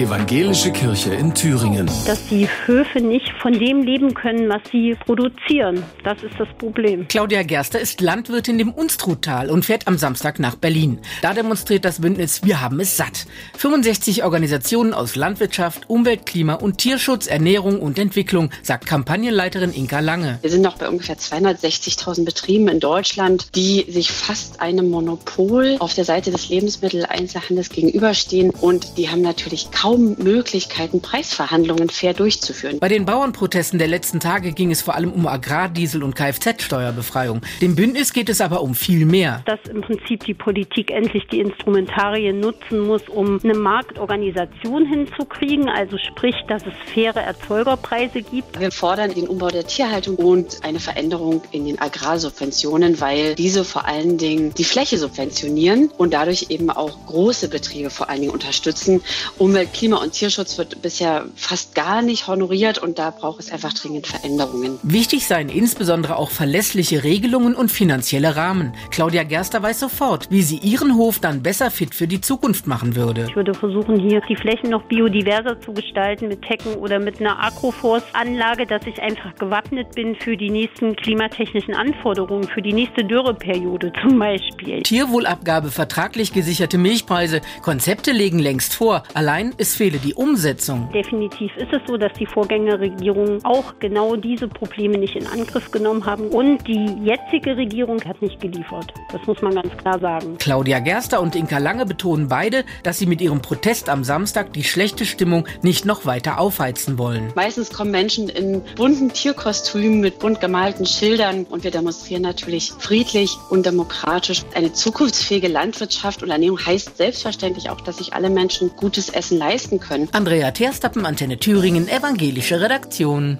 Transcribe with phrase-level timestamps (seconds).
[0.00, 1.86] Evangelische Kirche in Thüringen.
[2.06, 5.84] Dass die Höfe nicht von dem leben können, was sie produzieren.
[6.04, 7.06] Das ist das Problem.
[7.06, 11.00] Claudia Gerster ist Landwirtin im Unstruttal und fährt am Samstag nach Berlin.
[11.20, 13.26] Da demonstriert das Bündnis Wir haben es satt.
[13.58, 20.38] 65 Organisationen aus Landwirtschaft, Umwelt, Klima und Tierschutz, Ernährung und Entwicklung, sagt Kampagnenleiterin Inka Lange.
[20.40, 25.92] Wir sind noch bei ungefähr 260.000 Betrieben in Deutschland, die sich fast einem Monopol auf
[25.92, 32.78] der Seite des Lebensmitteleinzelhandels gegenüberstehen und die haben natürlich kaum kaum Möglichkeiten, Preisverhandlungen fair durchzuführen.
[32.78, 37.40] Bei den Bauernprotesten der letzten Tage ging es vor allem um Agrardiesel und Kfz-Steuerbefreiung.
[37.60, 39.42] Dem Bündnis geht es aber um viel mehr.
[39.46, 45.98] Dass im Prinzip die Politik endlich die Instrumentarien nutzen muss, um eine Marktorganisation hinzukriegen, also
[45.98, 48.60] sprich, dass es faire Erzeugerpreise gibt.
[48.60, 53.86] Wir fordern den Umbau der Tierhaltung und eine Veränderung in den Agrarsubventionen, weil diese vor
[53.86, 59.02] allen Dingen die Fläche subventionieren und dadurch eben auch große Betriebe vor allen Dingen unterstützen.
[59.36, 63.72] Umwelt Klima- und Tierschutz wird bisher fast gar nicht honoriert und da braucht es einfach
[63.72, 64.78] dringend Veränderungen.
[64.82, 68.74] Wichtig seien insbesondere auch verlässliche Regelungen und finanzielle Rahmen.
[68.90, 72.96] Claudia Gerster weiß sofort, wie sie ihren Hof dann besser fit für die Zukunft machen
[72.96, 73.26] würde.
[73.28, 77.42] Ich würde versuchen, hier die Flächen noch biodiverser zu gestalten mit Hecken oder mit einer
[77.42, 83.92] Agroforst-Anlage, dass ich einfach gewappnet bin für die nächsten klimatechnischen Anforderungen, für die nächste Dürreperiode
[84.02, 84.82] zum Beispiel.
[84.82, 89.02] Tierwohlabgabe, vertraglich gesicherte Milchpreise, Konzepte legen längst vor.
[89.14, 90.90] Allein es fehle die Umsetzung.
[90.90, 96.06] Definitiv ist es so, dass die Vorgängerregierungen auch genau diese Probleme nicht in Angriff genommen
[96.06, 96.28] haben.
[96.28, 98.94] Und die jetzige Regierung hat nicht geliefert.
[99.12, 100.38] Das muss man ganz klar sagen.
[100.38, 104.64] Claudia Gerster und Inka Lange betonen beide, dass sie mit ihrem Protest am Samstag die
[104.64, 107.30] schlechte Stimmung nicht noch weiter aufheizen wollen.
[107.34, 113.36] Meistens kommen Menschen in bunten Tierkostümen mit bunt gemalten Schildern und wir demonstrieren natürlich friedlich
[113.50, 114.42] und demokratisch.
[114.54, 119.49] Eine zukunftsfähige Landwirtschaft und Ernährung heißt selbstverständlich auch, dass sich alle Menschen gutes Essen leisten
[119.80, 120.08] können.
[120.12, 123.38] Andrea Terstappen, Antenne Thüringen, evangelische Redaktion.